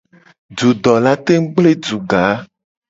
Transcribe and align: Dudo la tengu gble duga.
Dudo 0.57 0.93
la 1.03 1.13
tengu 1.27 1.53
gble 1.53 1.71
duga. 1.85 2.23